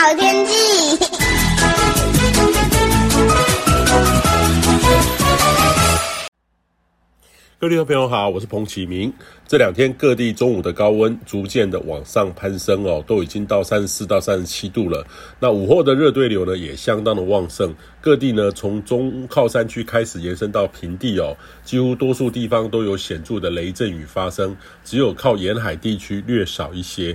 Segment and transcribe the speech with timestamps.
[0.00, 0.98] 好天气。
[7.58, 9.12] 各位朋友好，我是彭启明。
[9.46, 15.06] 这两天各地中午的高温逐渐的往上攀升哦，都已经到三十四到三十七度了。
[15.38, 17.74] 那午后的热对流呢，也相当的旺盛。
[18.00, 27.14] 各地呢，从中靠山区开始延伸到平地哦，几乎多数地方都有显著的雷阵雨发生，只有靠沿海地区略少一些。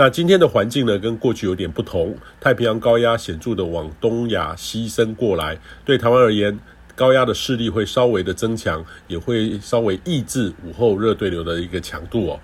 [0.00, 6.58] 那今天的环境呢，跟过去有点不同，太平洋高压显著的往东亚西伸过来，对台湾而言。
[6.96, 12.40] 高压的势力会稍微的增强，也会稍微抑制午后热对流的一个强度哦。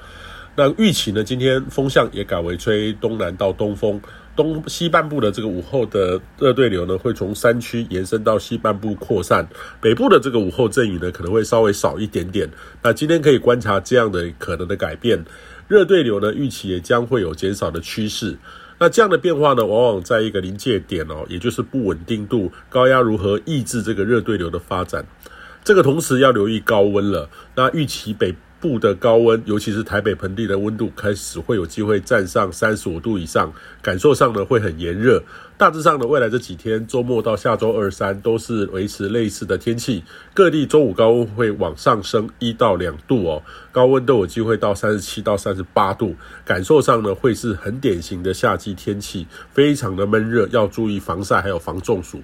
[0.56, 4.00] 那预期呢，今天风向也改为吹东南到东风，
[4.34, 9.46] 东西半部的这个午后的热对流呢，会从山区延伸到西半部扩散。
[9.82, 12.48] 北部的这个午后阵雨呢，可能会稍微少一点点。
[12.82, 15.22] 那今天可以观察这样的可能的改变，
[15.68, 18.38] 热对流呢，预期也将会有减少的趋势。
[18.78, 25.06] 那这样的变化呢，往往在一个临界点哦，也就是不稳定度，高压如何抑制这个热对流的发展？
[25.64, 27.28] 这个同时要留意高温了。
[27.56, 28.34] 那预期北
[28.66, 35.22] 部的高温，尤其是台北盆地的温度开始会有机会站上三十五度以上，感受上呢会很炎热。
[35.56, 40.02] 大致上呢，未来这几天周末到下周二三都是维持类似的天气，
[40.34, 52.20] 各地周五高温会往上升一到两度哦，高温都有机会到三十七到三十八度，感受上呢会是很典型的夏季天气，非常的闷热，要注意防晒还有防中暑。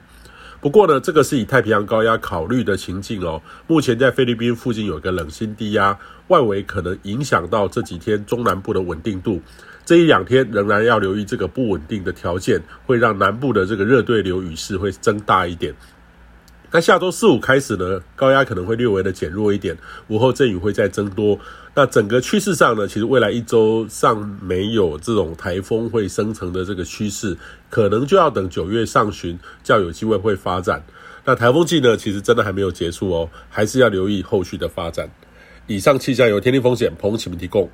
[0.62, 3.42] 不过呢，这个是以太平洋高压考虑的情境哦。
[3.66, 9.42] 目前在菲律宾附近有一个冷心低压，外围可能影响到这几天中南部的稳定度。
[9.84, 15.74] 这一两天仍然要留意这个不稳定的条件，会让南部的这个热对流雨势会增大一点。
[16.74, 19.76] 那下周四五开始呢，高压可能会略微的减弱一点，
[20.08, 21.38] 午后阵雨会再增多。
[21.74, 27.36] 那整个趋势上呢，其实未来一周尚没有这种台风会生成的这个趋势，
[27.68, 30.82] 可能就要等九月上旬较有机会会发展。
[31.26, 35.10] 那台风季呢，其实真的还没有结束哦，还是要留意后续的发展。
[35.66, 37.70] 以上气象由天气风险彭启明提供。